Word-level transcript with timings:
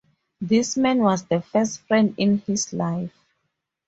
This 0.39 0.77
man 0.77 0.97
was 1.03 1.25
the 1.25 1.43
first 1.43 1.81
friend 1.81 2.15
in 2.17 2.39
his 2.47 2.73
life. 2.73 3.13